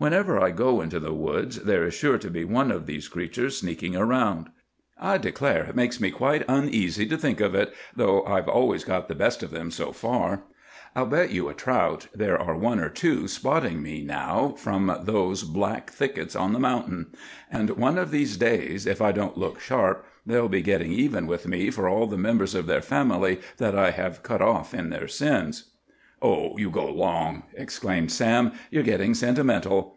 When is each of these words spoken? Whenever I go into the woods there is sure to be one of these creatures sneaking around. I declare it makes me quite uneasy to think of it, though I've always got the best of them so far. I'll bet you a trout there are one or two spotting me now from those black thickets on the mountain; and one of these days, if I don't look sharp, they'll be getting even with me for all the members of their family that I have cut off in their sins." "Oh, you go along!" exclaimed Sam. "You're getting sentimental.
Whenever 0.00 0.38
I 0.40 0.52
go 0.52 0.80
into 0.80 1.00
the 1.00 1.12
woods 1.12 1.56
there 1.64 1.82
is 1.84 1.92
sure 1.92 2.18
to 2.18 2.30
be 2.30 2.44
one 2.44 2.70
of 2.70 2.86
these 2.86 3.08
creatures 3.08 3.56
sneaking 3.58 3.96
around. 3.96 4.48
I 4.96 5.18
declare 5.18 5.64
it 5.64 5.74
makes 5.74 6.00
me 6.00 6.12
quite 6.12 6.44
uneasy 6.46 7.04
to 7.06 7.18
think 7.18 7.40
of 7.40 7.52
it, 7.56 7.74
though 7.96 8.22
I've 8.24 8.46
always 8.48 8.84
got 8.84 9.08
the 9.08 9.16
best 9.16 9.42
of 9.42 9.50
them 9.50 9.72
so 9.72 9.90
far. 9.90 10.44
I'll 10.94 11.04
bet 11.06 11.30
you 11.32 11.48
a 11.48 11.52
trout 11.54 12.06
there 12.14 12.38
are 12.40 12.56
one 12.56 12.78
or 12.78 12.88
two 12.88 13.26
spotting 13.26 13.82
me 13.82 14.04
now 14.04 14.54
from 14.56 14.96
those 15.02 15.42
black 15.42 15.90
thickets 15.90 16.36
on 16.36 16.52
the 16.52 16.60
mountain; 16.60 17.06
and 17.50 17.70
one 17.70 17.98
of 17.98 18.12
these 18.12 18.36
days, 18.36 18.86
if 18.86 19.02
I 19.02 19.10
don't 19.10 19.36
look 19.36 19.58
sharp, 19.58 20.06
they'll 20.24 20.48
be 20.48 20.62
getting 20.62 20.92
even 20.92 21.26
with 21.26 21.48
me 21.48 21.70
for 21.72 21.88
all 21.88 22.06
the 22.06 22.16
members 22.16 22.54
of 22.54 22.68
their 22.68 22.82
family 22.82 23.40
that 23.56 23.76
I 23.76 23.90
have 23.90 24.22
cut 24.22 24.40
off 24.42 24.72
in 24.74 24.90
their 24.90 25.08
sins." 25.08 25.70
"Oh, 26.20 26.58
you 26.58 26.68
go 26.70 26.88
along!" 26.90 27.44
exclaimed 27.54 28.10
Sam. 28.10 28.50
"You're 28.72 28.82
getting 28.82 29.14
sentimental. 29.14 29.94